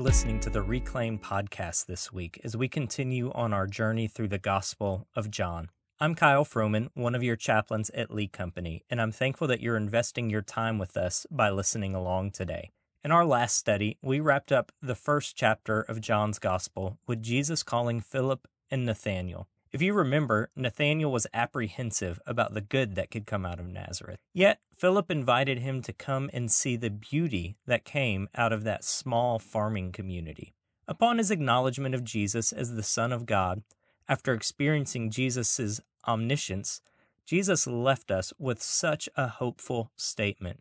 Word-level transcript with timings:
listening 0.00 0.40
to 0.40 0.48
the 0.48 0.62
Reclaim 0.62 1.18
podcast 1.18 1.84
this 1.84 2.10
week 2.10 2.40
as 2.42 2.56
we 2.56 2.68
continue 2.68 3.30
on 3.32 3.52
our 3.52 3.66
journey 3.66 4.08
through 4.08 4.28
the 4.28 4.38
Gospel 4.38 5.06
of 5.14 5.30
John. 5.30 5.68
I'm 6.00 6.14
Kyle 6.14 6.46
Froman, 6.46 6.88
one 6.94 7.14
of 7.14 7.22
your 7.22 7.36
chaplains 7.36 7.90
at 7.90 8.10
Lee 8.10 8.26
Company, 8.26 8.82
and 8.88 8.98
I'm 8.98 9.12
thankful 9.12 9.46
that 9.48 9.60
you're 9.60 9.76
investing 9.76 10.30
your 10.30 10.40
time 10.40 10.78
with 10.78 10.96
us 10.96 11.26
by 11.30 11.50
listening 11.50 11.94
along 11.94 12.30
today. 12.30 12.70
In 13.04 13.12
our 13.12 13.26
last 13.26 13.58
study, 13.58 13.98
we 14.00 14.20
wrapped 14.20 14.50
up 14.50 14.72
the 14.80 14.94
first 14.94 15.36
chapter 15.36 15.82
of 15.82 16.00
John's 16.00 16.38
Gospel 16.38 16.98
with 17.06 17.22
Jesus 17.22 17.62
calling 17.62 18.00
Philip 18.00 18.48
and 18.70 18.86
Nathanael. 18.86 19.48
If 19.72 19.80
you 19.80 19.92
remember, 19.94 20.50
Nathanael 20.56 21.12
was 21.12 21.28
apprehensive 21.32 22.20
about 22.26 22.54
the 22.54 22.60
good 22.60 22.96
that 22.96 23.10
could 23.10 23.26
come 23.26 23.46
out 23.46 23.60
of 23.60 23.68
Nazareth. 23.68 24.18
Yet, 24.34 24.58
Philip 24.76 25.10
invited 25.10 25.60
him 25.60 25.80
to 25.82 25.92
come 25.92 26.28
and 26.32 26.50
see 26.50 26.76
the 26.76 26.90
beauty 26.90 27.56
that 27.66 27.84
came 27.84 28.28
out 28.34 28.52
of 28.52 28.64
that 28.64 28.82
small 28.82 29.38
farming 29.38 29.92
community. 29.92 30.54
Upon 30.88 31.18
his 31.18 31.30
acknowledgement 31.30 31.94
of 31.94 32.02
Jesus 32.02 32.50
as 32.52 32.74
the 32.74 32.82
Son 32.82 33.12
of 33.12 33.26
God, 33.26 33.62
after 34.08 34.34
experiencing 34.34 35.10
Jesus' 35.10 35.80
omniscience, 36.06 36.80
Jesus 37.24 37.64
left 37.68 38.10
us 38.10 38.32
with 38.40 38.60
such 38.60 39.08
a 39.16 39.28
hopeful 39.28 39.92
statement 39.94 40.60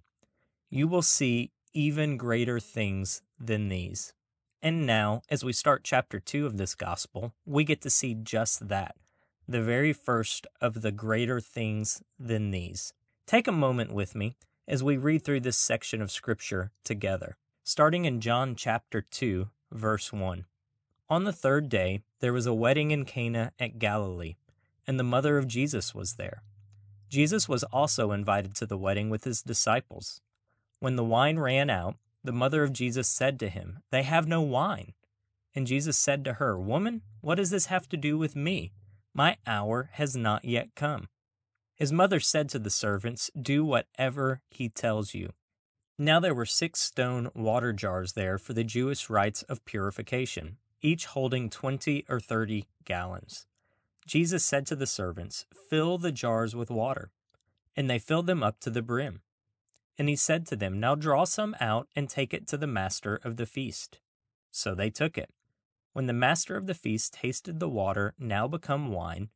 You 0.69 0.87
will 0.87 1.01
see 1.01 1.51
even 1.73 2.15
greater 2.15 2.59
things 2.59 3.23
than 3.39 3.69
these. 3.69 4.13
And 4.61 4.85
now, 4.85 5.21
as 5.29 5.43
we 5.43 5.53
start 5.53 5.85
chapter 5.85 6.19
2 6.19 6.45
of 6.45 6.57
this 6.57 6.75
gospel, 6.75 7.33
we 7.45 7.63
get 7.63 7.81
to 7.81 7.89
see 7.89 8.13
just 8.13 8.67
that 8.67 8.95
the 9.47 9.61
very 9.61 9.93
first 9.93 10.45
of 10.61 10.81
the 10.81 10.91
greater 10.91 11.39
things 11.39 12.03
than 12.19 12.51
these. 12.51 12.93
Take 13.25 13.47
a 13.47 13.51
moment 13.51 13.93
with 13.93 14.13
me 14.13 14.35
as 14.67 14.83
we 14.83 14.97
read 14.97 15.23
through 15.23 15.39
this 15.39 15.57
section 15.57 16.01
of 16.01 16.11
scripture 16.11 16.71
together, 16.83 17.37
starting 17.63 18.05
in 18.05 18.21
John 18.21 18.53
chapter 18.53 19.01
2, 19.01 19.49
verse 19.71 20.13
1. 20.13 20.45
On 21.09 21.23
the 21.23 21.33
third 21.33 21.69
day, 21.69 22.01
there 22.19 22.33
was 22.33 22.45
a 22.45 22.53
wedding 22.53 22.91
in 22.91 23.05
Cana 23.05 23.53
at 23.59 23.79
Galilee, 23.79 24.35
and 24.85 24.99
the 24.99 25.03
mother 25.03 25.37
of 25.37 25.47
Jesus 25.47 25.95
was 25.95 26.15
there. 26.15 26.43
Jesus 27.09 27.49
was 27.49 27.63
also 27.63 28.11
invited 28.11 28.53
to 28.55 28.67
the 28.67 28.77
wedding 28.77 29.09
with 29.09 29.23
his 29.23 29.41
disciples. 29.41 30.21
When 30.79 30.95
the 30.95 31.03
wine 31.03 31.39
ran 31.39 31.69
out, 31.71 31.95
the 32.23 32.31
mother 32.31 32.63
of 32.63 32.73
Jesus 32.73 33.07
said 33.07 33.39
to 33.39 33.49
him, 33.49 33.79
They 33.91 34.03
have 34.03 34.27
no 34.27 34.41
wine. 34.41 34.93
And 35.55 35.67
Jesus 35.67 35.97
said 35.97 36.23
to 36.25 36.33
her, 36.33 36.59
Woman, 36.59 37.01
what 37.21 37.35
does 37.35 37.49
this 37.49 37.67
have 37.67 37.87
to 37.89 37.97
do 37.97 38.17
with 38.17 38.35
me? 38.35 38.71
My 39.13 39.37
hour 39.47 39.89
has 39.93 40.15
not 40.15 40.45
yet 40.45 40.75
come. 40.75 41.07
His 41.75 41.91
mother 41.91 42.19
said 42.19 42.49
to 42.49 42.59
the 42.59 42.69
servants, 42.69 43.31
Do 43.39 43.63
whatever 43.63 44.41
he 44.49 44.69
tells 44.69 45.13
you. 45.13 45.31
Now 45.97 46.19
there 46.19 46.33
were 46.33 46.45
six 46.45 46.81
stone 46.81 47.29
water 47.33 47.73
jars 47.73 48.13
there 48.13 48.37
for 48.37 48.53
the 48.53 48.63
Jewish 48.63 49.09
rites 49.09 49.43
of 49.43 49.65
purification, 49.65 50.57
each 50.81 51.05
holding 51.07 51.49
twenty 51.49 52.05
or 52.07 52.19
thirty 52.19 52.67
gallons. 52.85 53.47
Jesus 54.05 54.43
said 54.43 54.65
to 54.67 54.75
the 54.75 54.87
servants, 54.87 55.45
Fill 55.69 55.97
the 55.97 56.11
jars 56.11 56.55
with 56.55 56.69
water. 56.69 57.11
And 57.75 57.89
they 57.89 57.99
filled 57.99 58.27
them 58.27 58.43
up 58.43 58.59
to 58.61 58.69
the 58.69 58.81
brim. 58.81 59.21
And 59.99 60.07
he 60.07 60.15
said 60.15 60.47
to 60.47 60.55
them, 60.55 60.79
Now 60.79 60.95
draw 60.95 61.25
some 61.25 61.55
out 61.59 61.89
and 61.95 62.09
take 62.09 62.33
it 62.33 62.47
to 62.47 62.57
the 62.57 62.65
master 62.65 63.19
of 63.23 63.35
the 63.35 63.45
feast. 63.45 63.99
So 64.49 64.73
they 64.73 64.89
took 64.89 65.17
it. 65.17 65.29
When 65.91 66.07
the 66.07 66.13
master 66.13 66.55
of 66.55 66.67
the 66.67 66.73
feast 66.73 67.13
tasted 67.13 67.59
the 67.59 67.69
water 67.69 68.13
now 68.17 68.47
become 68.47 68.93
wine, 68.93 69.29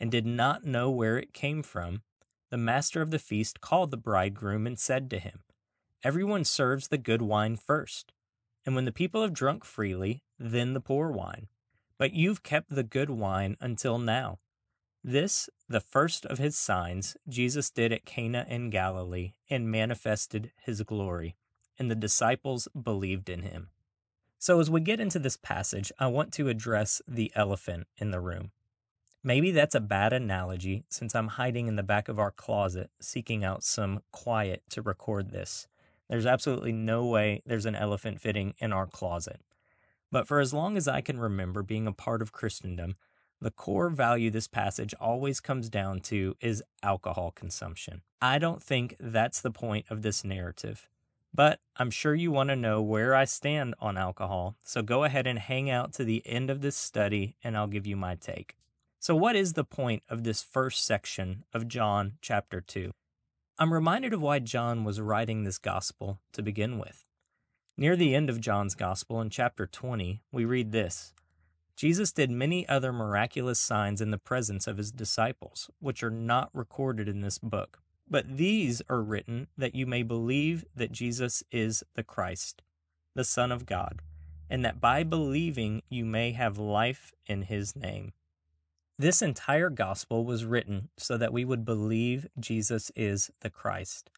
and 0.00 0.10
did 0.10 0.24
not 0.24 0.64
know 0.64 0.90
where 0.90 1.18
it 1.18 1.34
came 1.34 1.62
from, 1.62 2.02
the 2.50 2.56
master 2.56 3.02
of 3.02 3.10
the 3.10 3.18
feast 3.18 3.60
called 3.60 3.90
the 3.90 3.96
bridegroom 3.98 4.66
and 4.66 4.78
said 4.78 5.10
to 5.10 5.18
him, 5.18 5.40
Everyone 6.02 6.44
serves 6.44 6.88
the 6.88 6.98
good 6.98 7.20
wine 7.22 7.56
first, 7.56 8.12
and 8.64 8.74
when 8.74 8.86
the 8.86 8.92
people 8.92 9.22
have 9.22 9.32
drunk 9.34 9.64
freely, 9.64 10.22
then 10.38 10.72
the 10.72 10.80
poor 10.80 11.10
wine. 11.10 11.48
But 11.98 12.12
you've 12.12 12.42
kept 12.42 12.70
the 12.70 12.82
good 12.82 13.10
wine 13.10 13.56
until 13.60 13.98
now. 13.98 14.38
This, 15.08 15.48
the 15.68 15.78
first 15.78 16.26
of 16.26 16.38
his 16.38 16.58
signs, 16.58 17.16
Jesus 17.28 17.70
did 17.70 17.92
at 17.92 18.04
Cana 18.04 18.44
in 18.48 18.70
Galilee 18.70 19.34
and 19.48 19.70
manifested 19.70 20.50
his 20.60 20.82
glory, 20.82 21.36
and 21.78 21.88
the 21.88 21.94
disciples 21.94 22.66
believed 22.74 23.28
in 23.28 23.42
him. 23.42 23.68
So, 24.40 24.58
as 24.58 24.68
we 24.68 24.80
get 24.80 24.98
into 24.98 25.20
this 25.20 25.36
passage, 25.36 25.92
I 26.00 26.08
want 26.08 26.32
to 26.32 26.48
address 26.48 27.00
the 27.06 27.30
elephant 27.36 27.86
in 27.98 28.10
the 28.10 28.18
room. 28.18 28.50
Maybe 29.22 29.52
that's 29.52 29.76
a 29.76 29.80
bad 29.80 30.12
analogy 30.12 30.82
since 30.88 31.14
I'm 31.14 31.28
hiding 31.28 31.68
in 31.68 31.76
the 31.76 31.84
back 31.84 32.08
of 32.08 32.18
our 32.18 32.32
closet 32.32 32.90
seeking 33.00 33.44
out 33.44 33.62
some 33.62 34.02
quiet 34.10 34.64
to 34.70 34.82
record 34.82 35.30
this. 35.30 35.68
There's 36.10 36.26
absolutely 36.26 36.72
no 36.72 37.06
way 37.06 37.42
there's 37.46 37.66
an 37.66 37.76
elephant 37.76 38.20
fitting 38.20 38.54
in 38.58 38.72
our 38.72 38.88
closet. 38.88 39.40
But 40.10 40.26
for 40.26 40.40
as 40.40 40.52
long 40.52 40.76
as 40.76 40.88
I 40.88 41.00
can 41.00 41.20
remember 41.20 41.62
being 41.62 41.86
a 41.86 41.92
part 41.92 42.22
of 42.22 42.32
Christendom, 42.32 42.96
the 43.40 43.50
core 43.50 43.90
value 43.90 44.30
this 44.30 44.48
passage 44.48 44.94
always 45.00 45.40
comes 45.40 45.68
down 45.68 46.00
to 46.00 46.36
is 46.40 46.62
alcohol 46.82 47.32
consumption. 47.32 48.02
I 48.20 48.38
don't 48.38 48.62
think 48.62 48.96
that's 48.98 49.40
the 49.40 49.50
point 49.50 49.86
of 49.90 50.02
this 50.02 50.24
narrative. 50.24 50.88
But 51.34 51.60
I'm 51.76 51.90
sure 51.90 52.14
you 52.14 52.30
want 52.30 52.48
to 52.48 52.56
know 52.56 52.80
where 52.80 53.14
I 53.14 53.26
stand 53.26 53.74
on 53.78 53.98
alcohol, 53.98 54.56
so 54.62 54.80
go 54.80 55.04
ahead 55.04 55.26
and 55.26 55.38
hang 55.38 55.68
out 55.68 55.92
to 55.94 56.04
the 56.04 56.22
end 56.24 56.48
of 56.48 56.62
this 56.62 56.76
study 56.76 57.36
and 57.44 57.56
I'll 57.56 57.66
give 57.66 57.86
you 57.86 57.96
my 57.96 58.14
take. 58.14 58.56
So, 58.98 59.14
what 59.14 59.36
is 59.36 59.52
the 59.52 59.64
point 59.64 60.02
of 60.08 60.24
this 60.24 60.42
first 60.42 60.84
section 60.84 61.44
of 61.52 61.68
John 61.68 62.14
chapter 62.22 62.62
2? 62.62 62.90
I'm 63.58 63.72
reminded 63.72 64.14
of 64.14 64.22
why 64.22 64.38
John 64.38 64.82
was 64.84 65.00
writing 65.00 65.44
this 65.44 65.58
gospel 65.58 66.20
to 66.32 66.42
begin 66.42 66.78
with. 66.78 67.04
Near 67.76 67.96
the 67.96 68.14
end 68.14 68.30
of 68.30 68.40
John's 68.40 68.74
gospel 68.74 69.20
in 69.20 69.28
chapter 69.28 69.66
20, 69.66 70.22
we 70.32 70.46
read 70.46 70.72
this 70.72 71.12
Jesus 71.76 72.10
did 72.10 72.30
many 72.30 72.66
other 72.68 72.90
miraculous 72.90 73.60
signs 73.60 74.00
in 74.00 74.10
the 74.10 74.16
presence 74.16 74.66
of 74.66 74.78
his 74.78 74.90
disciples, 74.90 75.68
which 75.78 76.02
are 76.02 76.10
not 76.10 76.48
recorded 76.54 77.06
in 77.06 77.20
this 77.20 77.38
book. 77.38 77.80
But 78.08 78.38
these 78.38 78.80
are 78.88 79.02
written 79.02 79.48
that 79.58 79.74
you 79.74 79.84
may 79.84 80.02
believe 80.02 80.64
that 80.74 80.90
Jesus 80.90 81.42
is 81.50 81.84
the 81.94 82.02
Christ, 82.02 82.62
the 83.14 83.24
Son 83.24 83.52
of 83.52 83.66
God, 83.66 84.00
and 84.48 84.64
that 84.64 84.80
by 84.80 85.02
believing 85.02 85.82
you 85.90 86.06
may 86.06 86.32
have 86.32 86.56
life 86.56 87.12
in 87.26 87.42
his 87.42 87.76
name. 87.76 88.12
This 88.98 89.20
entire 89.20 89.68
gospel 89.68 90.24
was 90.24 90.46
written 90.46 90.88
so 90.96 91.18
that 91.18 91.32
we 91.32 91.44
would 91.44 91.66
believe 91.66 92.26
Jesus 92.40 92.90
is 92.96 93.30
the 93.40 93.50
Christ. 93.50 94.08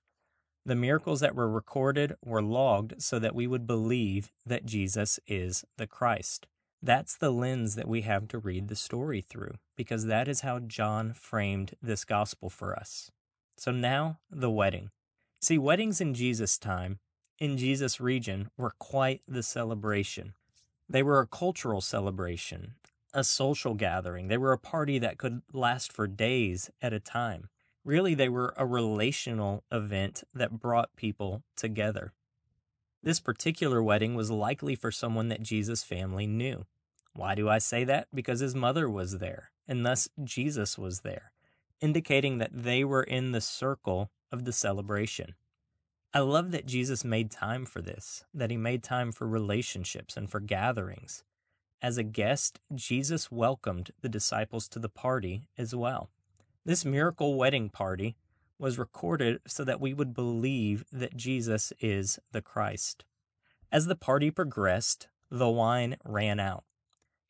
The 0.65 0.77
miracles 0.77 1.19
that 1.21 1.35
were 1.35 1.51
recorded 1.51 2.15
were 2.25 2.43
logged 2.43 3.03
so 3.03 3.19
that 3.19 3.35
we 3.35 3.49
would 3.49 3.67
believe 3.67 4.31
that 4.47 4.67
Jesus 4.67 5.19
is 5.27 5.65
the 5.77 5.89
Christ. 5.89 6.47
That's 6.81 7.17
the 7.17 7.31
lens 7.31 7.75
that 7.75 7.89
we 7.89 8.03
have 8.03 8.29
to 8.29 8.39
read 8.39 8.69
the 8.69 8.77
story 8.77 9.21
through, 9.21 9.55
because 9.77 10.07
that 10.07 10.29
is 10.29 10.43
how 10.43 10.61
John 10.61 11.13
framed 11.13 11.75
this 11.83 12.05
gospel 12.05 12.51
for 12.51 12.77
us. 12.77 13.11
So 13.57 13.73
now, 13.73 14.21
the 14.31 14.51
wedding. 14.51 14.91
See, 15.41 15.59
weddings 15.59 16.01
in 16.01 16.15
Jesus' 16.15 16.57
time, 16.59 17.01
in 17.39 17.57
Jesus' 17.57 18.01
region, 18.01 18.51
were 18.57 18.75
quite 18.79 19.23
the 19.27 19.43
celebration. 19.43 20.35
They 20.89 21.03
were 21.03 21.21
a 21.21 21.27
cultural 21.27 21.81
celebration, 21.81 22.75
a 23.13 23.25
social 23.25 23.75
gathering. 23.75 24.29
They 24.29 24.39
were 24.39 24.53
a 24.53 24.59
party 24.59 24.99
that 25.01 25.19
could 25.19 25.43
last 25.53 25.93
for 25.93 26.07
days 26.07 26.71
at 26.81 26.93
a 26.93 27.01
time. 27.01 27.49
Really, 27.85 28.15
they 28.15 28.29
were 28.29 28.55
a 28.57 28.67
relational 28.67 29.65
event 29.73 30.23
that 30.35 30.61
brought 30.61 30.95
people 30.97 31.43
together. 31.57 32.13
This 33.03 33.21
particular 33.21 33.83
wedding 33.83 34.15
was 34.15 34.31
likely 34.31 34.75
for 34.75 34.91
someone 34.91 35.29
that 35.29 35.43
Jesus' 35.43 35.85
family 35.85 36.27
knew. 36.27 36.67
Why 37.15 37.35
do 37.35 37.49
I 37.49 37.59
say 37.59 37.85
that? 37.85 38.09
Because 38.13 38.41
his 38.41 38.55
mother 38.55 38.89
was 38.89 39.19
there, 39.19 39.51
and 39.67 39.85
thus 39.85 40.09
Jesus 40.23 40.77
was 40.77 41.01
there, 41.01 41.33
indicating 41.81 42.39
that 42.39 42.51
they 42.53 42.85
were 42.85 43.03
in 43.03 43.33
the 43.33 43.41
circle 43.41 44.11
of 44.31 44.45
the 44.45 44.53
celebration. 44.53 45.35
I 46.13 46.21
love 46.21 46.53
that 46.53 46.67
Jesus 46.67 47.05
made 47.05 47.31
time 47.31 47.67
for 47.67 47.83
this, 47.83 48.25
that 48.33 48.51
he 48.51 48.57
made 48.57 48.83
time 48.83 49.13
for 49.13 49.27
relationships 49.27 50.17
and 50.17 50.31
for 50.31 50.41
gatherings. 50.41 51.23
As 51.81 51.99
a 51.99 52.03
guest, 52.03 52.59
Jesus 52.75 53.31
welcomed 53.31 53.91
the 54.01 54.09
disciples 54.09 54.69
to 54.69 54.79
the 54.79 54.89
party 54.89 55.49
as 55.57 55.75
well. 55.75 56.11
This 56.65 56.85
miracle 56.85 57.37
wedding 57.37 57.69
party 57.69 58.17
was 58.59 58.79
recorded 58.79 59.41
so 59.47 59.65
that 59.65 59.81
we 59.81 59.95
would 59.95 60.15
believe 60.15 60.85
that 60.93 61.17
Jesus 61.17 61.73
is 61.81 62.19
the 62.33 62.43
Christ. 62.43 63.05
As 63.71 63.87
the 63.87 63.97
party 63.97 64.31
progressed, 64.31 65.09
the 65.31 65.49
wine 65.49 65.97
ran 66.05 66.41
out. 66.41 66.65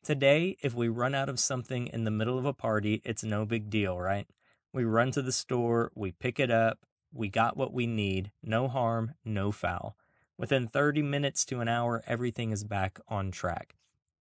Today, 0.03 0.57
if 0.61 0.73
we 0.73 0.87
run 0.87 1.13
out 1.13 1.29
of 1.29 1.39
something 1.39 1.87
in 1.87 2.05
the 2.05 2.11
middle 2.11 2.39
of 2.39 2.45
a 2.45 2.53
party, 2.53 3.01
it's 3.03 3.23
no 3.23 3.45
big 3.45 3.69
deal, 3.69 3.99
right? 3.99 4.27
We 4.71 4.83
run 4.85 5.11
to 5.11 5.21
the 5.21 5.31
store, 5.31 5.91
we 5.93 6.11
pick 6.11 6.39
it 6.39 6.49
up, 6.49 6.79
we 7.11 7.27
got 7.27 7.57
what 7.57 7.73
we 7.73 7.85
need, 7.85 8.31
no 8.41 8.67
harm, 8.67 9.15
no 9.25 9.51
foul. 9.51 9.97
Within 10.37 10.67
30 10.67 11.01
minutes 11.01 11.43
to 11.45 11.59
an 11.59 11.67
hour, 11.67 12.01
everything 12.07 12.51
is 12.51 12.63
back 12.63 12.99
on 13.09 13.31
track. 13.31 13.75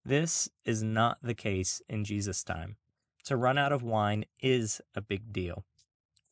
This 0.04 0.50
is 0.65 0.81
not 0.81 1.19
the 1.21 1.36
case 1.36 1.81
in 1.88 2.04
Jesus' 2.04 2.44
time. 2.44 2.77
To 3.25 3.38
run 3.38 3.57
out 3.57 3.71
of 3.71 3.83
wine 3.83 4.25
is 4.39 4.81
a 4.95 5.01
big 5.01 5.31
deal. 5.31 5.63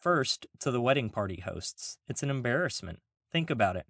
First, 0.05 0.45
to 0.59 0.69
the 0.69 0.79
wedding 0.79 1.09
party 1.09 1.41
hosts, 1.43 1.97
it's 2.07 2.21
an 2.21 2.29
embarrassment. 2.29 2.99
Think 3.31 3.49
about 3.49 3.75
it. 3.75 3.87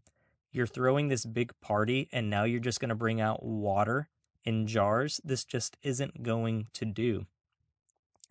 You're 0.49 0.65
throwing 0.65 1.09
this 1.09 1.25
big 1.25 1.51
party 1.59 2.07
and 2.09 2.29
now 2.29 2.45
you're 2.45 2.61
just 2.61 2.79
going 2.79 2.87
to 2.87 2.95
bring 2.95 3.19
out 3.19 3.43
water 3.43 4.07
in 4.45 4.65
jars. 4.65 5.19
This 5.25 5.43
just 5.43 5.75
isn't 5.83 6.23
going 6.23 6.67
to 6.71 6.85
do. 6.85 7.25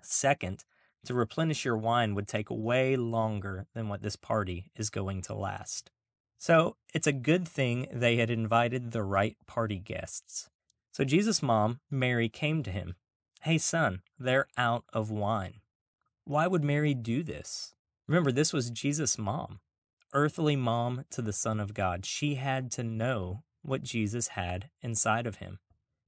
Second, 0.01 0.65
to 1.05 1.13
replenish 1.13 1.67
your 1.67 1.77
wine 1.77 2.15
would 2.15 2.27
take 2.27 2.47
way 2.49 2.97
longer 2.97 3.67
than 3.75 3.91
what 3.91 4.01
this 4.01 4.17
party 4.17 4.71
is 4.75 4.89
going 4.89 5.21
to 5.21 5.35
last. 5.35 5.91
So 6.39 6.77
it's 6.95 7.07
a 7.07 7.13
good 7.13 7.47
thing 7.47 7.87
they 7.93 8.17
had 8.17 8.31
invited 8.31 8.93
the 8.93 9.03
right 9.03 9.37
party 9.47 9.79
guests. 9.79 10.49
So 10.91 11.05
Jesus' 11.05 11.43
mom, 11.43 11.81
Mary, 11.91 12.31
came 12.31 12.63
to 12.63 12.71
him. 12.71 12.95
Hey, 13.43 13.59
son, 13.59 14.01
they're 14.19 14.47
out 14.57 14.85
of 14.95 15.11
wine. 15.11 15.61
Why 16.25 16.47
would 16.47 16.65
Mary 16.65 16.95
do 16.95 17.23
this? 17.23 17.75
Remember, 18.09 18.33
this 18.33 18.53
was 18.53 18.71
Jesus' 18.71 19.19
mom 19.19 19.61
earthly 20.15 20.55
mom 20.55 21.05
to 21.11 21.21
the 21.21 21.33
Son 21.33 21.59
of 21.59 21.75
God. 21.75 22.07
She 22.07 22.37
had 22.37 22.71
to 22.73 22.85
know 22.85 23.43
what 23.63 23.83
Jesus 23.83 24.29
had 24.29 24.71
inside 24.81 25.27
of 25.27 25.37
him. 25.37 25.59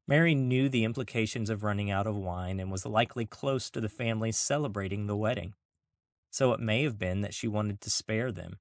Mary 0.07 0.35
knew 0.35 0.69
the 0.69 0.85
implications 0.85 1.51
of 1.51 1.65
running 1.65 1.91
out 1.91 2.07
of 2.07 2.17
wine 2.17 2.61
and 2.61 2.71
was 2.71 2.87
likely 2.87 3.27
close 3.27 3.69
to 3.69 3.81
the 3.81 3.89
family 3.89 4.31
celebrating 4.31 5.07
the 5.07 5.17
wedding. 5.17 5.55
So 6.31 6.53
it 6.53 6.61
may 6.61 6.85
have 6.85 6.99
been 6.99 7.23
that 7.23 7.35
she 7.35 7.49
wanted 7.49 7.81
to 7.81 7.91
spare 7.91 8.31
them. 8.31 8.59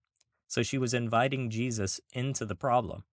So 0.48 0.63
she 0.63 0.80
was 0.80 0.94
inviting 0.94 1.51
Jesus 1.51 2.00
into 2.13 2.46
the 2.46 2.56
problem. 2.56 3.04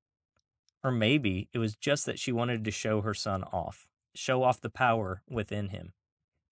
Or 0.83 0.91
maybe 0.91 1.49
it 1.53 1.59
was 1.59 1.77
just 1.77 2.07
that 2.07 2.19
she 2.19 2.33
wanted 2.33 2.65
to 2.65 2.71
show 2.71 3.03
her 3.03 3.15
son 3.15 3.45
off, 3.45 3.87
show 4.15 4.43
off 4.43 4.61
the 4.61 4.71
power 4.71 5.23
within 5.29 5.69
him. 5.69 5.93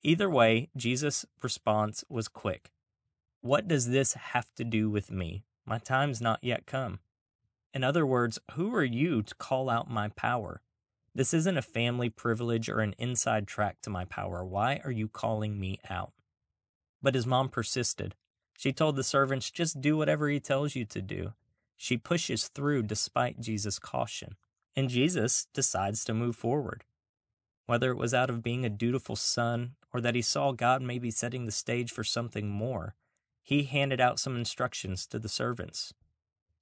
Either 0.02 0.31
way, 0.31 0.70
Jesus' 0.76 1.26
response 1.43 2.05
was 2.08 2.29
quick. 2.29 2.70
What 3.43 3.69
does 3.69 3.88
this 3.88 4.14
have 4.14 4.55
to 4.56 4.64
do 4.64 4.91
with 4.91 5.11
me? 5.11 5.44
My 5.67 5.79
time's 5.79 6.20
not 6.20 6.43
yet 6.43 6.67
come. 6.67 7.00
In 7.73 7.85
other 7.85 8.06
words, 8.06 8.38
who 8.52 8.75
are 8.75 8.85
you 8.85 9.23
to 9.23 9.35
call 9.35 9.70
out 9.70 9.91
my 9.91 10.08
power? 10.08 10.62
This 11.14 11.35
isn't 11.35 11.58
a 11.58 11.62
family 11.62 12.08
privilege 12.08 12.69
or 12.69 12.81
an 12.81 12.94
inside 12.99 13.47
track 13.47 13.81
to 13.82 13.91
my 13.91 14.05
power. 14.05 14.44
Why 14.44 14.81
are 14.85 14.91
you 14.91 15.08
calling 15.08 15.58
me 15.58 15.79
out? 15.88 16.12
But 17.02 17.14
his 17.14 17.26
mom 17.26 17.49
persisted. 17.49 18.14
She 18.56 18.73
told 18.73 18.97
the 18.97 19.05
servants, 19.05 19.50
just 19.50 19.81
do 19.81 19.97
whatever 19.97 20.29
he 20.29 20.41
tells 20.41 20.75
you 20.75 20.85
to 20.87 21.02
do. 21.02 21.32
She 21.76 21.97
pushes 21.97 22.49
through 22.49 22.82
despite 22.85 23.41
Jesus' 23.41 23.79
caution. 23.79 24.37
And 24.76 24.88
Jesus 24.88 25.47
decides 25.52 26.05
to 26.05 26.14
move 26.14 26.37
forward. 26.37 26.85
Whether 27.71 27.93
it 27.93 27.99
was 27.99 28.13
out 28.13 28.31
of 28.31 28.43
being 28.43 28.65
a 28.65 28.69
dutiful 28.69 29.15
son 29.15 29.77
or 29.93 30.01
that 30.01 30.17
he 30.17 30.23
saw 30.23 30.51
God 30.51 30.83
maybe 30.83 31.13
setting 31.13 31.47
the 31.47 31.53
stage 31.53 31.93
for 31.93 32.03
something 32.03 32.49
more, 32.49 32.97
he 33.45 33.63
handed 33.63 34.01
out 34.01 34.19
some 34.19 34.35
instructions 34.35 35.07
to 35.07 35.21
the 35.21 35.29
servants. 35.29 35.95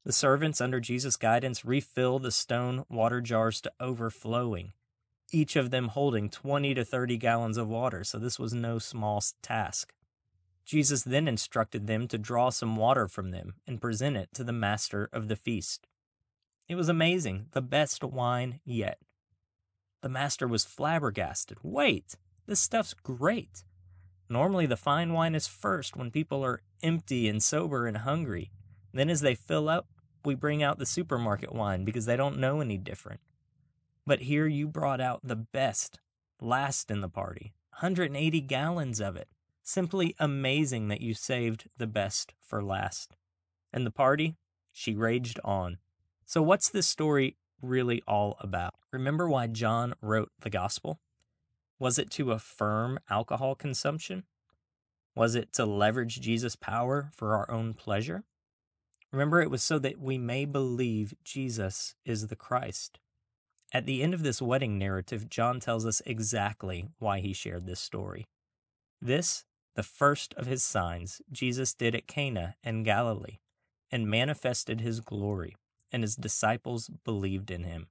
The 0.04 0.12
servants, 0.12 0.60
under 0.60 0.80
Jesus' 0.80 1.16
guidance, 1.16 1.64
refill 1.64 2.18
the 2.18 2.30
stone 2.30 2.84
water 2.90 3.22
jars 3.22 3.62
to 3.62 3.72
overflowing, 3.80 4.74
each 5.32 5.56
of 5.56 5.70
them 5.70 5.88
holding 5.88 6.28
20 6.28 6.74
to 6.74 6.84
30 6.84 7.16
gallons 7.16 7.56
of 7.56 7.68
water, 7.68 8.04
so 8.04 8.18
this 8.18 8.38
was 8.38 8.52
no 8.52 8.78
small 8.78 9.24
task. 9.40 9.94
Jesus 10.66 11.04
then 11.04 11.26
instructed 11.26 11.86
them 11.86 12.06
to 12.08 12.18
draw 12.18 12.50
some 12.50 12.76
water 12.76 13.08
from 13.08 13.30
them 13.30 13.54
and 13.66 13.80
present 13.80 14.18
it 14.18 14.28
to 14.34 14.44
the 14.44 14.52
master 14.52 15.08
of 15.10 15.28
the 15.28 15.36
feast. 15.36 15.86
It 16.68 16.74
was 16.74 16.90
amazing, 16.90 17.46
the 17.52 17.62
best 17.62 18.04
wine 18.04 18.60
yet. 18.66 18.98
The 20.00 20.08
master 20.08 20.46
was 20.46 20.64
flabbergasted. 20.64 21.58
Wait, 21.62 22.16
this 22.46 22.60
stuff's 22.60 22.94
great. 22.94 23.64
Normally, 24.28 24.66
the 24.66 24.76
fine 24.76 25.12
wine 25.12 25.34
is 25.34 25.46
first 25.46 25.96
when 25.96 26.10
people 26.10 26.44
are 26.44 26.62
empty 26.82 27.28
and 27.28 27.42
sober 27.42 27.86
and 27.86 27.98
hungry. 27.98 28.50
Then, 28.92 29.10
as 29.10 29.20
they 29.20 29.34
fill 29.34 29.68
up, 29.68 29.86
we 30.24 30.34
bring 30.34 30.62
out 30.62 30.78
the 30.78 30.86
supermarket 30.86 31.52
wine 31.52 31.84
because 31.84 32.06
they 32.06 32.16
don't 32.16 32.38
know 32.38 32.60
any 32.60 32.78
different. 32.78 33.20
But 34.06 34.22
here 34.22 34.46
you 34.46 34.68
brought 34.68 35.00
out 35.00 35.20
the 35.24 35.36
best 35.36 35.98
last 36.40 36.90
in 36.90 37.00
the 37.00 37.08
party 37.08 37.52
180 37.80 38.40
gallons 38.42 39.00
of 39.00 39.16
it. 39.16 39.28
Simply 39.62 40.14
amazing 40.18 40.88
that 40.88 41.00
you 41.00 41.14
saved 41.14 41.68
the 41.76 41.86
best 41.86 42.32
for 42.40 42.62
last. 42.62 43.16
And 43.72 43.84
the 43.84 43.90
party? 43.90 44.36
She 44.72 44.94
raged 44.94 45.38
on. 45.44 45.78
So, 46.24 46.40
what's 46.42 46.70
this 46.70 46.86
story 46.86 47.36
really 47.60 48.02
all 48.06 48.36
about? 48.40 48.74
Remember 48.92 49.28
why 49.28 49.46
John 49.46 49.94
wrote 50.00 50.30
the 50.40 50.50
gospel? 50.50 51.00
Was 51.78 51.98
it 51.98 52.10
to 52.12 52.32
affirm 52.32 52.98
alcohol 53.08 53.54
consumption? 53.54 54.24
Was 55.14 55.34
it 55.34 55.52
to 55.54 55.66
leverage 55.66 56.20
Jesus' 56.20 56.56
power 56.56 57.10
for 57.12 57.34
our 57.34 57.50
own 57.50 57.74
pleasure? 57.74 58.24
Remember, 59.10 59.40
it 59.40 59.50
was 59.50 59.62
so 59.62 59.78
that 59.78 59.98
we 59.98 60.18
may 60.18 60.44
believe 60.44 61.14
Jesus 61.24 61.94
is 62.04 62.26
the 62.26 62.36
Christ. 62.36 62.98
At 63.72 63.86
the 63.86 64.02
end 64.02 64.14
of 64.14 64.22
this 64.22 64.40
wedding 64.40 64.78
narrative, 64.78 65.28
John 65.28 65.60
tells 65.60 65.84
us 65.86 66.02
exactly 66.06 66.88
why 66.98 67.20
he 67.20 67.32
shared 67.32 67.66
this 67.66 67.80
story. 67.80 68.26
This, 69.00 69.44
the 69.76 69.82
first 69.82 70.34
of 70.34 70.46
his 70.46 70.62
signs, 70.62 71.20
Jesus 71.30 71.74
did 71.74 71.94
at 71.94 72.06
Cana 72.06 72.56
in 72.64 72.82
Galilee 72.82 73.38
and 73.90 74.08
manifested 74.08 74.80
his 74.80 75.00
glory, 75.00 75.56
and 75.92 76.02
his 76.02 76.16
disciples 76.16 76.90
believed 77.04 77.50
in 77.50 77.64
him. 77.64 77.88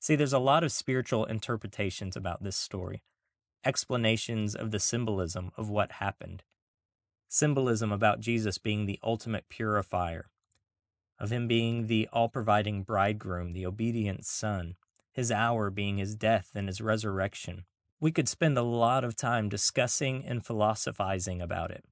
See, 0.00 0.14
there's 0.14 0.32
a 0.32 0.38
lot 0.38 0.62
of 0.62 0.72
spiritual 0.72 1.24
interpretations 1.24 2.16
about 2.16 2.42
this 2.42 2.56
story, 2.56 3.02
explanations 3.64 4.54
of 4.54 4.70
the 4.70 4.78
symbolism 4.78 5.50
of 5.56 5.68
what 5.68 5.92
happened, 5.92 6.44
symbolism 7.28 7.92
about 7.92 8.20
Jesus 8.20 8.58
being 8.58 8.86
the 8.86 8.98
ultimate 9.02 9.48
purifier, 9.48 10.30
of 11.18 11.32
him 11.32 11.48
being 11.48 11.86
the 11.86 12.08
all 12.12 12.28
providing 12.28 12.82
bridegroom, 12.82 13.52
the 13.52 13.66
obedient 13.66 14.24
son, 14.24 14.76
his 15.12 15.32
hour 15.32 15.68
being 15.68 15.98
his 15.98 16.14
death 16.14 16.52
and 16.54 16.68
his 16.68 16.80
resurrection. 16.80 17.64
We 18.00 18.12
could 18.12 18.28
spend 18.28 18.56
a 18.56 18.62
lot 18.62 19.02
of 19.02 19.16
time 19.16 19.48
discussing 19.48 20.24
and 20.24 20.46
philosophizing 20.46 21.42
about 21.42 21.72
it. 21.72 21.84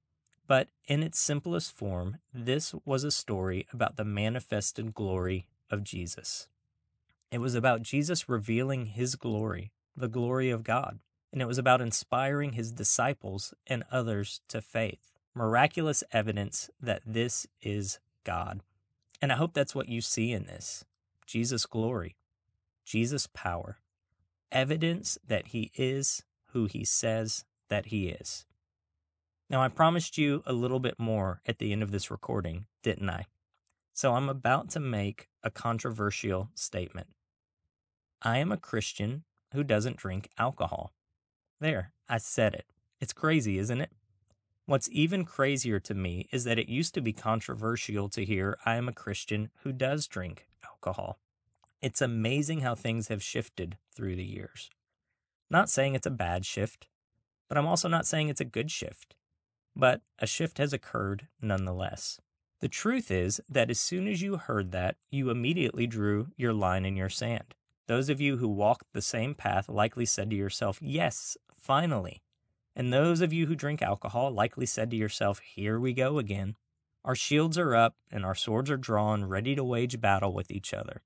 But 0.47 0.69
in 0.87 1.03
its 1.03 1.19
simplest 1.19 1.73
form, 1.73 2.17
this 2.33 2.73
was 2.85 3.03
a 3.03 3.11
story 3.11 3.67
about 3.73 3.97
the 3.97 4.05
manifested 4.05 4.93
glory 4.93 5.47
of 5.69 5.83
Jesus. 5.83 6.47
It 7.31 7.39
was 7.39 7.53
about 7.53 7.81
Jesus 7.81 8.29
revealing 8.29 8.85
his 8.87 9.15
glory, 9.15 9.71
the 9.95 10.07
glory 10.07 10.49
of 10.49 10.63
God, 10.63 10.99
and 11.33 11.41
it 11.41 11.47
was 11.47 11.57
about 11.57 11.81
inspiring 11.81 12.53
his 12.53 12.71
disciples 12.71 13.53
and 13.67 13.83
others 13.91 14.39
to 14.47 14.61
faith. 14.61 15.11
Miraculous 15.35 16.03
evidence 16.11 16.69
that 16.81 17.01
this 17.05 17.45
is 17.61 17.99
God. 18.23 18.61
And 19.21 19.31
I 19.31 19.35
hope 19.35 19.53
that's 19.53 19.75
what 19.75 19.89
you 19.89 20.01
see 20.01 20.31
in 20.31 20.45
this 20.45 20.85
Jesus' 21.25 21.65
glory, 21.65 22.15
Jesus' 22.85 23.27
power, 23.33 23.79
evidence 24.51 25.17
that 25.27 25.47
he 25.47 25.71
is 25.75 26.23
who 26.51 26.65
he 26.65 26.85
says 26.85 27.43
that 27.67 27.87
he 27.87 28.07
is. 28.07 28.46
Now, 29.49 29.61
I 29.61 29.69
promised 29.69 30.17
you 30.17 30.43
a 30.45 30.53
little 30.53 30.79
bit 30.79 30.99
more 30.99 31.41
at 31.45 31.59
the 31.59 31.71
end 31.71 31.81
of 31.81 31.91
this 31.91 32.11
recording, 32.11 32.65
didn't 32.83 33.09
I? 33.09 33.25
So 33.93 34.13
I'm 34.13 34.29
about 34.29 34.69
to 34.71 34.79
make 34.79 35.29
a 35.41 35.49
controversial 35.49 36.49
statement. 36.53 37.07
I 38.21 38.39
am 38.39 38.51
a 38.51 38.57
Christian 38.57 39.23
who 39.53 39.63
doesn't 39.63 39.97
drink 39.97 40.29
alcohol. 40.37 40.91
There, 41.59 41.93
I 42.09 42.17
said 42.17 42.53
it. 42.53 42.65
It's 42.99 43.13
crazy, 43.13 43.57
isn't 43.57 43.79
it? 43.79 43.91
What's 44.65 44.89
even 44.91 45.23
crazier 45.23 45.79
to 45.79 45.93
me 45.93 46.27
is 46.31 46.43
that 46.43 46.59
it 46.59 46.67
used 46.67 46.93
to 46.95 47.01
be 47.01 47.13
controversial 47.13 48.09
to 48.09 48.25
hear 48.25 48.57
I 48.65 48.75
am 48.75 48.89
a 48.89 48.93
Christian 48.93 49.49
who 49.63 49.71
does 49.71 50.07
drink 50.07 50.47
alcohol. 50.65 51.19
It's 51.81 52.01
amazing 52.01 52.61
how 52.61 52.75
things 52.75 53.07
have 53.07 53.23
shifted 53.23 53.77
through 53.95 54.17
the 54.17 54.25
years. 54.25 54.69
Not 55.49 55.69
saying 55.69 55.95
it's 55.95 56.05
a 56.05 56.11
bad 56.11 56.45
shift, 56.45 56.87
but 57.47 57.57
I'm 57.57 57.67
also 57.67 57.87
not 57.87 58.05
saying 58.05 58.27
it's 58.27 58.41
a 58.41 58.45
good 58.45 58.69
shift. 58.69 59.15
But 59.79 60.01
a 60.17 60.25
shift 60.25 60.57
has 60.57 60.73
occurred 60.73 61.27
nonetheless. 61.39 62.19
The 62.61 62.67
truth 62.67 63.11
is 63.11 63.39
that 63.47 63.69
as 63.69 63.79
soon 63.79 64.07
as 64.07 64.23
you 64.23 64.37
heard 64.37 64.71
that, 64.71 64.95
you 65.11 65.29
immediately 65.29 65.85
drew 65.85 66.29
your 66.35 66.51
line 66.51 66.83
in 66.83 66.95
your 66.95 67.09
sand. 67.09 67.53
Those 67.85 68.09
of 68.09 68.19
you 68.19 68.37
who 68.37 68.47
walked 68.47 68.91
the 68.93 69.03
same 69.03 69.35
path 69.35 69.69
likely 69.69 70.07
said 70.07 70.31
to 70.31 70.35
yourself, 70.35 70.79
Yes, 70.81 71.37
finally. 71.55 72.23
And 72.75 72.91
those 72.91 73.21
of 73.21 73.31
you 73.31 73.45
who 73.45 73.55
drink 73.55 73.83
alcohol 73.83 74.31
likely 74.31 74.65
said 74.65 74.89
to 74.89 74.97
yourself, 74.97 75.39
Here 75.39 75.79
we 75.79 75.93
go 75.93 76.17
again. 76.17 76.55
Our 77.05 77.15
shields 77.15 77.59
are 77.59 77.75
up 77.75 77.95
and 78.11 78.25
our 78.25 78.35
swords 78.35 78.71
are 78.71 78.77
drawn, 78.77 79.25
ready 79.25 79.55
to 79.55 79.63
wage 79.63 80.01
battle 80.01 80.33
with 80.33 80.49
each 80.49 80.73
other. 80.73 81.03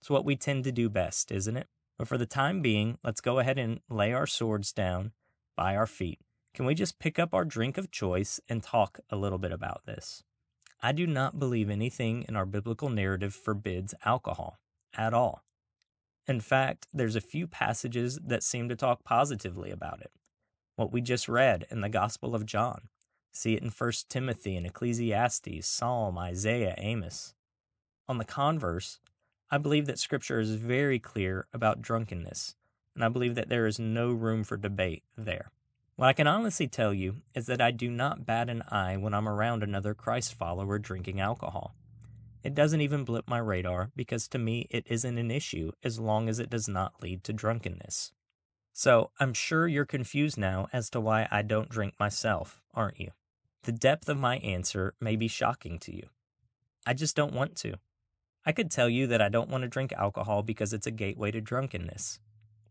It's 0.00 0.08
what 0.08 0.24
we 0.24 0.34
tend 0.34 0.64
to 0.64 0.72
do 0.72 0.88
best, 0.88 1.30
isn't 1.30 1.58
it? 1.58 1.68
But 1.98 2.08
for 2.08 2.16
the 2.16 2.26
time 2.26 2.62
being, 2.62 2.96
let's 3.04 3.20
go 3.20 3.38
ahead 3.38 3.58
and 3.58 3.80
lay 3.90 4.14
our 4.14 4.26
swords 4.26 4.72
down 4.72 5.12
by 5.56 5.76
our 5.76 5.86
feet. 5.86 6.20
Can 6.54 6.66
we 6.66 6.76
just 6.76 7.00
pick 7.00 7.18
up 7.18 7.34
our 7.34 7.44
drink 7.44 7.76
of 7.78 7.90
choice 7.90 8.38
and 8.48 8.62
talk 8.62 9.00
a 9.10 9.16
little 9.16 9.38
bit 9.38 9.50
about 9.50 9.86
this? 9.86 10.22
I 10.80 10.92
do 10.92 11.04
not 11.04 11.40
believe 11.40 11.68
anything 11.68 12.24
in 12.28 12.36
our 12.36 12.46
biblical 12.46 12.88
narrative 12.88 13.34
forbids 13.34 13.92
alcohol 14.04 14.60
at 14.96 15.12
all. 15.12 15.42
In 16.28 16.40
fact, 16.40 16.86
there's 16.94 17.16
a 17.16 17.20
few 17.20 17.48
passages 17.48 18.20
that 18.24 18.44
seem 18.44 18.68
to 18.68 18.76
talk 18.76 19.02
positively 19.02 19.72
about 19.72 20.00
it. 20.00 20.12
What 20.76 20.92
we 20.92 21.00
just 21.00 21.28
read 21.28 21.66
in 21.72 21.80
the 21.80 21.88
Gospel 21.88 22.36
of 22.36 22.46
John. 22.46 22.82
See 23.32 23.54
it 23.54 23.62
in 23.62 23.70
1 23.70 23.92
Timothy 24.08 24.56
and 24.56 24.64
Ecclesiastes, 24.64 25.66
Psalm, 25.66 26.16
Isaiah, 26.18 26.76
Amos. 26.78 27.34
On 28.08 28.18
the 28.18 28.24
converse, 28.24 29.00
I 29.50 29.58
believe 29.58 29.86
that 29.86 29.98
Scripture 29.98 30.38
is 30.38 30.54
very 30.54 31.00
clear 31.00 31.48
about 31.52 31.82
drunkenness, 31.82 32.54
and 32.94 33.04
I 33.04 33.08
believe 33.08 33.34
that 33.34 33.48
there 33.48 33.66
is 33.66 33.80
no 33.80 34.12
room 34.12 34.44
for 34.44 34.56
debate 34.56 35.02
there. 35.16 35.50
What 35.96 36.08
I 36.08 36.12
can 36.12 36.26
honestly 36.26 36.66
tell 36.66 36.92
you 36.92 37.22
is 37.34 37.46
that 37.46 37.60
I 37.60 37.70
do 37.70 37.88
not 37.88 38.26
bat 38.26 38.50
an 38.50 38.64
eye 38.68 38.96
when 38.96 39.14
I'm 39.14 39.28
around 39.28 39.62
another 39.62 39.94
Christ 39.94 40.34
follower 40.34 40.78
drinking 40.80 41.20
alcohol. 41.20 41.76
It 42.42 42.54
doesn't 42.54 42.80
even 42.80 43.04
blip 43.04 43.28
my 43.28 43.38
radar 43.38 43.92
because 43.94 44.26
to 44.28 44.38
me 44.38 44.66
it 44.70 44.84
isn't 44.88 45.18
an 45.18 45.30
issue 45.30 45.70
as 45.84 46.00
long 46.00 46.28
as 46.28 46.40
it 46.40 46.50
does 46.50 46.68
not 46.68 47.00
lead 47.00 47.22
to 47.24 47.32
drunkenness. 47.32 48.12
So 48.72 49.12
I'm 49.20 49.32
sure 49.32 49.68
you're 49.68 49.84
confused 49.84 50.36
now 50.36 50.66
as 50.72 50.90
to 50.90 51.00
why 51.00 51.28
I 51.30 51.42
don't 51.42 51.68
drink 51.68 51.94
myself, 52.00 52.60
aren't 52.74 52.98
you? 52.98 53.12
The 53.62 53.72
depth 53.72 54.08
of 54.08 54.18
my 54.18 54.38
answer 54.38 54.94
may 55.00 55.14
be 55.14 55.28
shocking 55.28 55.78
to 55.78 55.94
you. 55.94 56.08
I 56.84 56.94
just 56.94 57.14
don't 57.14 57.32
want 57.32 57.54
to. 57.58 57.74
I 58.44 58.50
could 58.50 58.70
tell 58.70 58.90
you 58.90 59.06
that 59.06 59.22
I 59.22 59.28
don't 59.28 59.48
want 59.48 59.62
to 59.62 59.68
drink 59.68 59.92
alcohol 59.92 60.42
because 60.42 60.72
it's 60.72 60.88
a 60.88 60.90
gateway 60.90 61.30
to 61.30 61.40
drunkenness, 61.40 62.18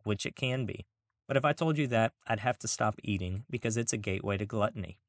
which 0.04 0.26
it 0.26 0.36
can 0.36 0.66
be. 0.66 0.86
But 1.28 1.38
if 1.38 1.46
I 1.46 1.54
told 1.54 1.78
you 1.78 1.88
that, 1.88 2.14
I'd 2.28 2.42
have 2.42 2.60
to 2.60 2.68
stop 2.68 3.00
eating 3.04 3.46
because 3.50 3.78
it's 3.78 3.94
a 3.94 3.98
gateway 3.98 4.38
to 4.38 4.46
gluttony. 4.46 5.00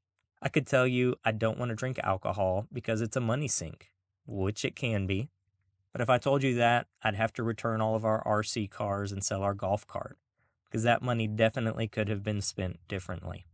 I 0.41 0.49
could 0.49 0.67
tell 0.67 0.87
you 0.87 1.17
I 1.25 1.33
don't 1.33 1.59
want 1.59 1.71
to 1.71 1.75
drink 1.75 1.99
alcohol 2.03 2.67
because 2.73 3.01
it's 3.01 3.17
a 3.17 3.21
money 3.21 3.49
sink, 3.49 3.93
which 4.27 4.65
it 4.65 4.77
can 4.77 5.07
be. 5.07 5.31
But 5.93 6.01
if 6.01 6.11
I 6.11 6.19
told 6.19 6.43
you 6.43 6.55
that, 6.57 6.87
I'd 7.03 7.15
have 7.15 7.33
to 7.35 7.43
return 7.43 7.81
all 7.81 7.95
of 7.95 8.05
our 8.05 8.23
RC 8.25 8.71
cars 8.71 9.11
and 9.11 9.25
sell 9.25 9.43
our 9.43 9.55
golf 9.55 9.87
cart 9.87 10.19
because 10.65 10.83
that 10.83 11.03
money 11.03 11.27
definitely 11.27 11.89
could 11.89 12.09
have 12.09 12.23
been 12.23 12.41
spent 12.41 12.79
differently. 12.89 13.47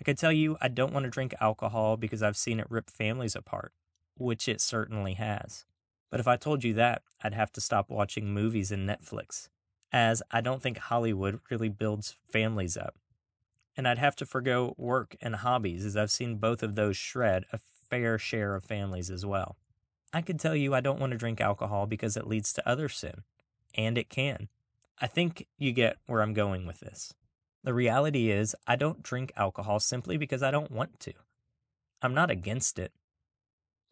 I 0.00 0.04
could 0.04 0.18
tell 0.18 0.32
you 0.32 0.56
I 0.60 0.68
don't 0.68 0.92
want 0.92 1.04
to 1.04 1.10
drink 1.10 1.34
alcohol 1.40 1.96
because 1.96 2.22
I've 2.22 2.36
seen 2.36 2.60
it 2.60 2.66
rip 2.68 2.90
families 2.90 3.36
apart, 3.36 3.72
which 4.16 4.48
it 4.48 4.60
certainly 4.60 5.14
has. 5.14 5.64
But 6.10 6.20
if 6.20 6.28
I 6.28 6.36
told 6.36 6.62
you 6.62 6.74
that, 6.74 7.02
I'd 7.22 7.34
have 7.34 7.52
to 7.52 7.60
stop 7.60 7.90
watching 7.90 8.32
movies 8.32 8.70
and 8.70 8.88
Netflix 8.88 9.48
as 9.94 10.24
I 10.32 10.40
don't 10.40 10.60
think 10.60 10.76
Hollywood 10.76 11.38
really 11.48 11.68
builds 11.68 12.16
families 12.28 12.76
up. 12.76 12.96
And 13.76 13.86
I'd 13.86 13.98
have 13.98 14.16
to 14.16 14.26
forego 14.26 14.74
work 14.76 15.14
and 15.22 15.36
hobbies, 15.36 15.84
as 15.84 15.96
I've 15.96 16.10
seen 16.10 16.38
both 16.38 16.64
of 16.64 16.74
those 16.74 16.96
shred 16.96 17.44
a 17.52 17.58
fair 17.58 18.18
share 18.18 18.56
of 18.56 18.64
families 18.64 19.08
as 19.08 19.24
well. 19.24 19.56
I 20.12 20.20
could 20.20 20.40
tell 20.40 20.56
you 20.56 20.74
I 20.74 20.80
don't 20.80 20.98
want 20.98 21.12
to 21.12 21.16
drink 21.16 21.40
alcohol 21.40 21.86
because 21.86 22.16
it 22.16 22.26
leads 22.26 22.52
to 22.54 22.68
other 22.68 22.88
sin, 22.88 23.22
and 23.76 23.96
it 23.96 24.10
can. 24.10 24.48
I 25.00 25.06
think 25.06 25.46
you 25.58 25.70
get 25.70 25.98
where 26.06 26.22
I'm 26.22 26.34
going 26.34 26.66
with 26.66 26.80
this. 26.80 27.14
The 27.62 27.72
reality 27.72 28.32
is, 28.32 28.56
I 28.66 28.74
don't 28.74 29.02
drink 29.02 29.32
alcohol 29.36 29.78
simply 29.78 30.16
because 30.16 30.42
I 30.42 30.50
don't 30.50 30.72
want 30.72 30.98
to. 31.00 31.12
I'm 32.02 32.14
not 32.14 32.32
against 32.32 32.80
it, 32.80 32.92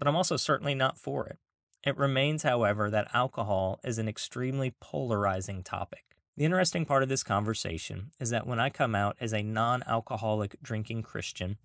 but 0.01 0.09
I'm 0.09 0.17
also 0.17 0.37
certainly 0.37 0.75
not 0.75 0.99
for 0.99 1.27
it. 1.27 1.39
It 1.85 1.97
remains, 1.97 2.45
however, 2.45 2.91
that 2.91 3.11
alcohol 3.13 3.81
is 3.83 3.99
an 3.99 4.09
extremely 4.09 4.75
polarizing 4.81 5.63
topic. 5.65 6.05
The 6.37 6.45
interesting 6.45 6.87
part 6.87 7.03
of 7.03 7.09
this 7.09 7.25
conversation 7.25 8.13
is 8.21 8.31
that 8.31 8.47
when 8.47 8.61
I 8.61 8.71
come 8.71 8.95
out 8.95 9.17
as 9.21 9.35
a 9.35 9.43
non 9.43 9.83
alcoholic 9.87 10.57
drinking 10.63 11.03
Christian, 11.03 11.59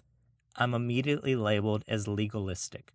I'm 0.56 0.74
immediately 0.74 1.36
labeled 1.36 1.84
as 1.88 2.08
legalistic. 2.08 2.94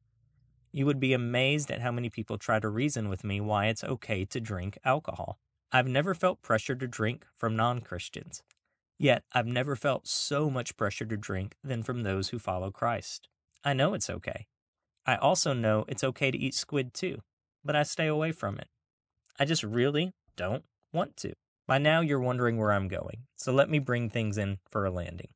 You 0.73 0.85
would 0.87 0.99
be 0.99 1.13
amazed 1.13 1.71
at 1.71 1.81
how 1.81 1.93
many 1.93 2.11
people 2.11 2.39
try 2.39 2.59
to 2.59 2.69
reason 2.69 3.09
with 3.09 3.25
me 3.25 3.41
why 3.41 3.67
it's 3.67 3.85
okay 3.85 4.25
to 4.25 4.41
drink 4.41 4.79
alcohol. 4.85 5.39
I've 5.71 5.87
never 5.87 6.15
felt 6.15 6.43
pressure 6.43 6.75
to 6.75 6.89
drink 6.89 7.25
from 7.37 7.55
non 7.55 7.81
Christians. 7.83 8.43
Yet, 8.99 9.23
I've 9.33 9.47
never 9.47 9.77
felt 9.77 10.07
so 10.07 10.51
much 10.51 10.77
pressure 10.77 11.07
to 11.07 11.17
drink 11.17 11.57
than 11.63 11.83
from 11.83 12.03
those 12.03 12.31
who 12.31 12.39
follow 12.39 12.71
Christ. 12.71 13.29
I 13.65 13.75
know 13.75 13.95
it's 13.95 14.11
okay. 14.11 14.47
I 15.07 15.17
also 15.17 15.53
know 15.53 15.85
it's 15.89 16.05
okay 16.05 16.31
to 16.31 16.39
eat 16.39 16.55
squid 16.55 16.95
too, 16.95 17.23
but 17.65 17.75
I 17.75 17.83
stay 17.83 18.07
away 18.07 18.33
from 18.33 18.59
it. 18.59 18.69
I 19.39 19.45
just 19.45 19.63
really 19.63 20.13
don't 20.37 20.65
want 20.93 21.17
to. 21.19 21.33
By 21.67 21.79
now, 21.79 22.01
you're 22.01 22.21
wondering 22.21 22.57
where 22.57 22.73
I'm 22.73 22.89
going, 22.89 23.25
so 23.37 23.53
let 23.53 23.71
me 23.71 23.79
bring 23.79 24.11
things 24.11 24.37
in 24.37 24.59
for 24.71 24.85
a 24.85 24.91
landing. 24.91 25.29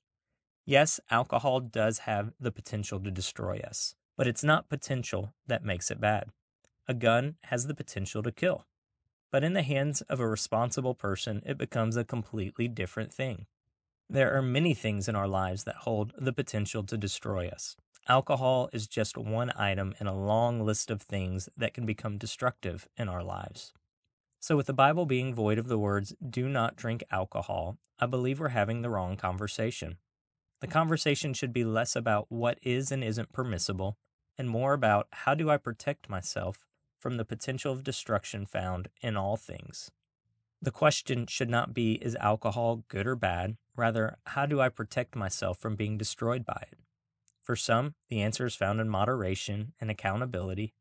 Yes, 0.65 1.01
alcohol 1.11 1.61
does 1.61 2.01
have 2.01 2.33
the 2.41 2.51
potential 2.51 3.01
to 3.01 3.11
destroy 3.11 3.61
us, 3.67 3.95
but 4.17 4.27
it's 4.27 4.45
not 4.45 4.69
potential 4.69 5.33
that 5.47 5.65
makes 5.65 5.91
it 5.91 6.01
bad. 6.01 6.31
A 6.89 6.95
gun 6.95 7.37
has 7.45 7.67
the 7.67 7.75
potential 7.75 8.23
to 8.23 8.33
kill, 8.33 8.67
but 9.31 9.45
in 9.45 9.53
the 9.53 9.63
hands 9.63 10.01
of 10.03 10.21
a 10.21 10.29
responsible 10.29 10.95
person, 10.95 11.43
it 11.47 11.59
becomes 11.59 11.97
a 11.97 12.05
completely 12.05 12.69
different 12.69 13.13
thing. 13.13 13.47
There 14.09 14.37
are 14.37 14.43
many 14.43 14.75
things 14.75 15.09
in 15.09 15.17
our 15.17 15.29
lives 15.29 15.65
that 15.65 15.77
hold 15.77 16.13
the 16.19 16.33
potential 16.33 16.83
to 16.85 16.97
destroy 16.97 17.49
us. 17.49 17.77
Alcohol 18.09 18.71
is 18.73 18.87
just 18.87 19.19
one 19.19 19.51
item 19.57 19.93
in 19.99 20.07
a 20.07 20.15
long 20.15 20.61
list 20.61 20.93
of 20.93 21.03
things 21.03 21.49
that 21.57 21.75
can 21.75 21.85
become 21.85 22.19
destructive 22.19 22.87
in 22.97 23.09
our 23.09 23.25
lives. 23.25 23.73
So, 24.39 24.57
with 24.57 24.67
the 24.67 24.73
Bible 24.73 25.07
being 25.07 25.35
void 25.35 25.59
of 25.59 25.67
the 25.67 25.79
words, 25.79 26.15
do 26.29 26.49
not 26.49 26.77
drink 26.77 27.03
alcohol, 27.11 27.79
I 27.99 28.07
believe 28.07 28.39
we're 28.39 28.51
having 28.51 28.83
the 28.83 28.91
wrong 28.91 29.17
conversation. 29.17 29.97
The 30.61 30.69
conversation 30.69 31.35
should 31.35 31.53
be 31.53 31.65
less 31.65 31.97
about 31.97 32.27
what 32.29 32.61
is 32.63 32.93
and 32.93 33.03
isn't 33.03 33.33
permissible, 33.33 33.99
and 34.39 34.49
more 34.49 34.73
about 34.73 35.09
how 35.11 35.35
do 35.35 35.51
I 35.51 35.57
protect 35.57 36.09
myself 36.09 36.65
from 37.01 37.17
the 37.17 37.25
potential 37.25 37.73
of 37.73 37.83
destruction 37.83 38.47
found 38.47 38.89
in 39.01 39.17
all 39.17 39.37
things. 39.37 39.91
The 40.63 40.71
question 40.71 41.27
should 41.27 41.51
not 41.51 41.75
be 41.75 41.95
is 41.95 42.15
alcohol 42.17 42.85
good 42.87 43.09
or 43.09 43.17
bad? 43.17 43.57
Rather, 43.75 44.17
how 44.27 44.47
do 44.47 44.61
I 44.61 44.69
protect 44.69 45.17
myself 45.17 45.59
from 45.59 45.75
being 45.75 45.99
destroyed 45.99 46.45
by 46.47 46.67
it? 46.71 46.79
For 47.47 47.55
some, 47.55 47.95
the 48.09 48.23
answer 48.23 48.45
is 48.45 48.57
found 48.57 48.81
in 48.81 48.89
moderation 48.89 49.73
and 49.81 49.89
accountability, 49.89 50.75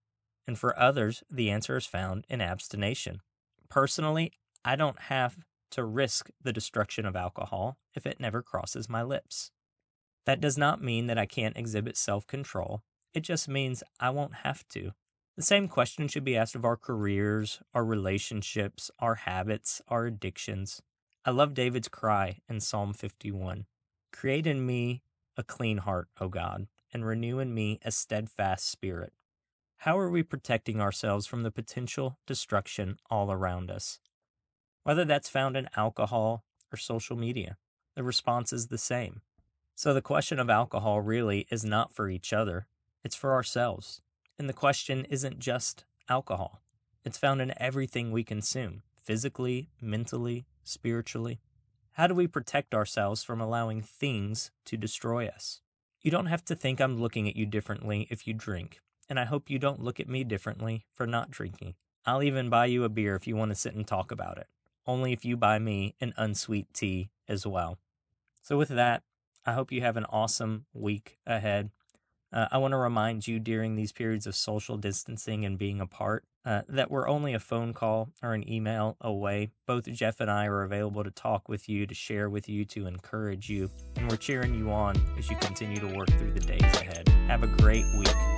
and 0.47 0.57
for 0.57 0.77
others, 0.79 1.21
the 1.29 1.51
answer 1.51 1.77
is 1.77 1.85
found 1.85 2.25
in 2.27 2.41
abstination. 2.41 3.21
Personally, 3.69 4.31
I 4.63 4.75
don't 4.75 4.99
have 5.01 5.45
to 5.69 5.83
risk 5.83 6.31
the 6.41 6.51
destruction 6.51 7.05
of 7.05 7.15
alcohol 7.15 7.77
if 7.93 8.07
it 8.07 8.19
never 8.19 8.41
crosses 8.41 8.89
my 8.89 9.03
lips. 9.03 9.51
That 10.25 10.41
does 10.41 10.57
not 10.57 10.81
mean 10.81 11.05
that 11.05 11.19
I 11.19 11.27
can't 11.27 11.55
exhibit 11.55 11.97
self 11.97 12.25
control, 12.25 12.81
it 13.13 13.21
just 13.21 13.47
means 13.47 13.83
I 13.99 14.09
won't 14.09 14.37
have 14.37 14.67
to. 14.69 14.93
The 15.35 15.43
same 15.43 15.67
question 15.67 16.07
should 16.07 16.23
be 16.23 16.35
asked 16.35 16.55
of 16.55 16.65
our 16.65 16.77
careers, 16.77 17.61
our 17.75 17.85
relationships, 17.85 18.89
our 18.97 19.13
habits, 19.13 19.83
our 19.87 20.07
addictions. 20.07 20.81
I 21.25 21.29
love 21.29 21.53
David's 21.53 21.89
cry 21.89 22.39
in 22.49 22.59
Psalm 22.59 22.95
51 22.95 23.67
Create 24.11 24.47
in 24.47 24.65
me 24.65 25.03
a 25.37 25.43
clean 25.43 25.79
heart, 25.79 26.07
O 26.19 26.27
God, 26.27 26.67
and 26.93 27.05
renew 27.05 27.39
in 27.39 27.53
me 27.53 27.79
a 27.83 27.91
steadfast 27.91 28.69
spirit. 28.69 29.13
How 29.77 29.99
are 29.99 30.09
we 30.09 30.23
protecting 30.23 30.81
ourselves 30.81 31.27
from 31.27 31.43
the 31.43 31.51
potential 31.51 32.17
destruction 32.25 32.97
all 33.09 33.31
around 33.31 33.69
us? 33.69 33.99
Whether 34.83 35.05
that's 35.05 35.29
found 35.29 35.57
in 35.57 35.69
alcohol 35.75 36.43
or 36.71 36.77
social 36.77 37.15
media, 37.15 37.57
the 37.95 38.03
response 38.03 38.53
is 38.53 38.67
the 38.67 38.77
same. 38.77 39.21
So 39.75 39.93
the 39.93 40.01
question 40.01 40.39
of 40.39 40.49
alcohol 40.49 41.01
really 41.01 41.47
is 41.51 41.65
not 41.65 41.93
for 41.93 42.09
each 42.09 42.31
other, 42.31 42.67
it's 43.03 43.15
for 43.15 43.33
ourselves. 43.33 44.01
And 44.39 44.47
the 44.47 44.53
question 44.53 45.05
isn't 45.05 45.39
just 45.39 45.85
alcohol, 46.09 46.61
it's 47.03 47.17
found 47.17 47.41
in 47.41 47.53
everything 47.57 48.11
we 48.11 48.23
consume 48.23 48.83
physically, 49.01 49.69
mentally, 49.81 50.45
spiritually. 50.63 51.39
How 51.95 52.07
do 52.07 52.13
we 52.13 52.27
protect 52.27 52.75
ourselves 52.75 53.23
from 53.23 53.39
allowing 53.39 53.81
things 53.81 54.51
to 54.65 54.75
destroy 54.75 55.27
us? 55.27 55.61
You 56.01 56.11
don't 56.11 56.25
have 56.25 56.43
to 56.45 56.53
think 56.55 56.81
I'm 56.81 56.99
looking 56.99 57.25
at 57.29 57.37
you 57.37 57.45
differently 57.45 58.05
if 58.09 58.27
you 58.27 58.33
drink, 58.33 58.81
and 59.07 59.17
I 59.17 59.23
hope 59.23 59.49
you 59.49 59.57
don't 59.59 59.81
look 59.81 60.01
at 60.01 60.09
me 60.09 60.25
differently 60.25 60.83
for 60.91 61.07
not 61.07 61.31
drinking. 61.31 61.75
I'll 62.05 62.21
even 62.21 62.49
buy 62.49 62.65
you 62.65 62.83
a 62.83 62.89
beer 62.89 63.15
if 63.15 63.27
you 63.27 63.37
want 63.37 63.51
to 63.51 63.55
sit 63.55 63.75
and 63.75 63.87
talk 63.87 64.11
about 64.11 64.37
it, 64.37 64.47
only 64.85 65.13
if 65.13 65.23
you 65.23 65.37
buy 65.37 65.57
me 65.57 65.95
an 66.01 66.13
unsweet 66.17 66.67
tea 66.73 67.11
as 67.29 67.47
well. 67.47 67.77
So, 68.41 68.57
with 68.57 68.69
that, 68.69 69.03
I 69.45 69.53
hope 69.53 69.71
you 69.71 69.79
have 69.79 69.95
an 69.95 70.05
awesome 70.09 70.65
week 70.73 71.17
ahead. 71.25 71.69
Uh, 72.29 72.49
I 72.51 72.57
want 72.57 72.73
to 72.73 72.77
remind 72.77 73.25
you 73.25 73.39
during 73.39 73.77
these 73.77 73.93
periods 73.93 74.27
of 74.27 74.35
social 74.35 74.75
distancing 74.75 75.45
and 75.45 75.57
being 75.57 75.79
apart 75.79 76.25
uh, 76.45 76.61
that 76.69 76.91
we're 76.91 77.07
only 77.07 77.33
a 77.33 77.39
phone 77.39 77.73
call 77.73 78.09
or 78.21 78.33
an 78.33 78.49
email 78.49 78.97
away. 79.01 79.49
Both 79.65 79.85
Jeff 79.91 80.19
and 80.19 80.29
I 80.29 80.45
are 80.45 80.63
available 80.63 81.03
to 81.03 81.11
talk 81.11 81.49
with 81.49 81.67
you, 81.67 81.87
to 81.87 81.95
share 81.95 82.29
with 82.29 82.47
you, 82.47 82.65
to 82.65 82.87
encourage 82.87 83.49
you, 83.49 83.69
and 83.95 84.09
we're 84.09 84.17
cheering 84.17 84.53
you 84.53 84.71
on 84.71 84.95
as 85.17 85.29
you 85.29 85.35
continue 85.37 85.77
to 85.77 85.95
work 85.95 86.09
through 86.11 86.33
the 86.33 86.39
days 86.39 86.61
ahead. 86.61 87.07
Have 87.27 87.43
a 87.43 87.47
great 87.47 87.85
week. 87.97 88.34